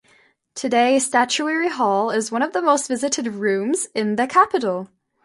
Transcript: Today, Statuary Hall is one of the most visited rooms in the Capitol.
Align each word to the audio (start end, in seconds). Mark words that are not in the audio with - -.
Today, 0.55 0.97
Statuary 0.97 1.67
Hall 1.69 2.09
is 2.09 2.31
one 2.31 2.41
of 2.41 2.53
the 2.53 2.61
most 2.63 2.87
visited 2.87 3.27
rooms 3.27 3.85
in 3.93 4.15
the 4.15 4.25
Capitol. 4.25 4.89